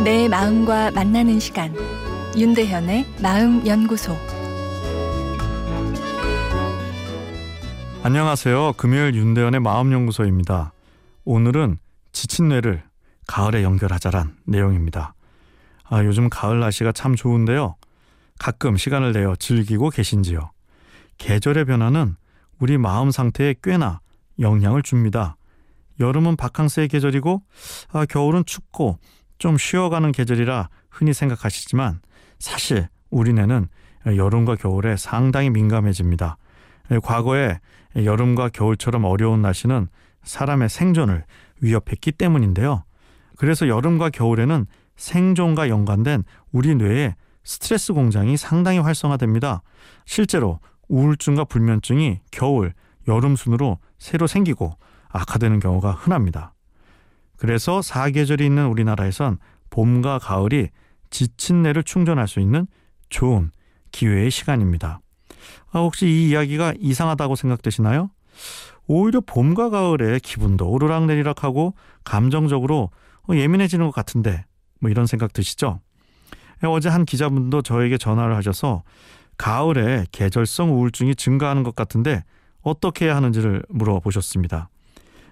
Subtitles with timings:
[0.00, 1.74] 마음과 만나는 시간
[2.34, 4.16] 윤대현의 마음 연구소
[8.02, 8.72] 안녕하세요.
[8.78, 10.72] 금요일 윤대현의 마음 연구소입니다.
[11.26, 11.76] 오늘은
[12.12, 12.82] 지친 뇌를
[13.26, 15.12] 가을에 연결하자란 내용입니다.
[15.84, 17.76] 아, 요즘 가을 날씨가 참 좋은데요.
[18.38, 20.50] 가끔 시간을 내어 즐기고 계신지요.
[21.18, 22.16] 계절의 변화는
[22.58, 24.00] 우리 마음 상태에 꽤나
[24.38, 25.36] 영향을 줍니다.
[26.00, 27.42] 여름은 바캉스의 계절이고
[27.92, 28.98] 아, 겨울은 춥고
[29.40, 32.00] 좀 쉬어가는 계절이라 흔히 생각하시지만
[32.38, 33.68] 사실 우리네는
[34.06, 36.36] 여름과 겨울에 상당히 민감해집니다.
[37.02, 37.58] 과거에
[37.96, 39.88] 여름과 겨울처럼 어려운 날씨는
[40.22, 41.24] 사람의 생존을
[41.62, 42.84] 위협했기 때문인데요.
[43.38, 44.66] 그래서 여름과 겨울에는
[44.96, 49.62] 생존과 연관된 우리 뇌의 스트레스 공장이 상당히 활성화됩니다.
[50.04, 52.74] 실제로 우울증과 불면증이 겨울,
[53.08, 54.76] 여름 순으로 새로 생기고
[55.08, 56.52] 악화되는 경우가 흔합니다.
[57.40, 59.38] 그래서 사계절이 있는 우리나라에선
[59.70, 60.68] 봄과 가을이
[61.08, 62.66] 지친 뇌를 충전할 수 있는
[63.08, 63.50] 좋은
[63.92, 65.00] 기회의 시간입니다.
[65.72, 68.10] 아, 혹시 이 이야기가 이상하다고 생각되시나요?
[68.86, 71.74] 오히려 봄과 가을에 기분도 오르락내리락하고
[72.04, 72.90] 감정적으로
[73.30, 74.44] 예민해지는 것 같은데
[74.78, 75.80] 뭐 이런 생각 드시죠?
[76.62, 78.82] 어제 한 기자분도 저에게 전화를 하셔서
[79.38, 82.22] 가을에 계절성 우울증이 증가하는 것 같은데
[82.60, 84.68] 어떻게 해야 하는지를 물어보셨습니다.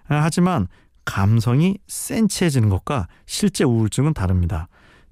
[0.08, 0.68] 아, 하지만
[1.08, 4.68] 감성이 센치해지는 것과 실제 우울증은 다릅니다.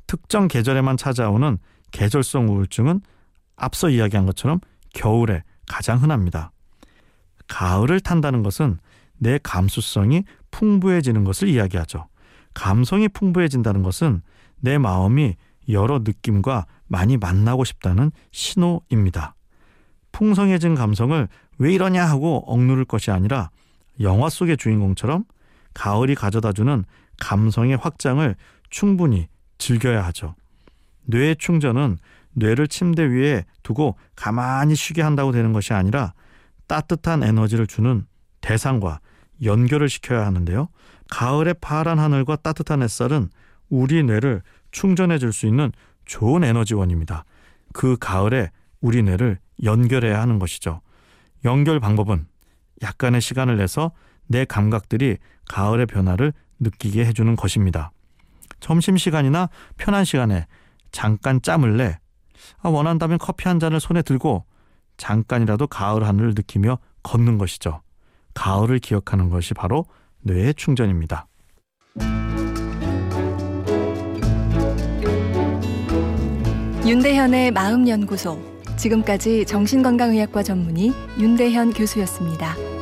[0.06, 1.56] 특정 계절에만 찾아오는
[1.90, 3.00] 계절성 우울증은
[3.56, 4.60] 앞서 이야기한 것처럼
[4.92, 6.52] 겨울에 가장 흔합니다.
[7.48, 8.78] 가을을 탄다는 것은
[9.16, 12.08] 내 감수성이 풍부해지는 것을 이야기하죠.
[12.52, 14.20] 감성이 풍부해진다는 것은
[14.60, 15.36] 내 마음이
[15.70, 19.34] 여러 느낌과 많이 만나고 싶다는 신호입니다.
[20.12, 23.48] 풍성해진 감성을 왜 이러냐 하고 억누를 것이 아니라
[24.00, 25.24] 영화 속의 주인공처럼
[25.76, 26.84] 가을이 가져다주는
[27.20, 28.34] 감성의 확장을
[28.70, 29.28] 충분히
[29.58, 30.34] 즐겨야 하죠.
[31.04, 31.98] 뇌 충전은
[32.32, 36.14] 뇌를 침대 위에 두고 가만히 쉬게 한다고 되는 것이 아니라
[36.66, 38.06] 따뜻한 에너지를 주는
[38.40, 39.00] 대상과
[39.42, 40.68] 연결을 시켜야 하는데요.
[41.10, 43.28] 가을의 파란 하늘과 따뜻한 햇살은
[43.68, 45.72] 우리 뇌를 충전해 줄 수 있는
[46.06, 47.24] 좋은 에너지원입니다.
[47.74, 48.50] 그 가을에
[48.80, 50.80] 우리 뇌를 연결해야 하는 것이죠.
[51.44, 52.26] 연결 방법은
[52.82, 53.92] 약간의 시간을 내서
[54.26, 57.90] 내 감각들이 가을의 변화를 느끼게 해주는 것입니다.
[58.60, 60.46] 점심시간이나 편한 시간에
[60.90, 61.98] 잠깐 짬을 내
[62.62, 64.44] 아, 원한다면 커피 한 잔을 손에 들고
[64.96, 67.82] 잠깐이라도 가을 하늘을 느끼며 걷는 것이죠.
[68.34, 69.86] 가을을 기억하는 것이 바로
[70.22, 71.26] 뇌의 충전입니다.
[76.86, 78.40] 윤대현의 마음연구소
[78.76, 82.75] 지금까지 정신건강의학과 전문의 윤대현 교수였습니다.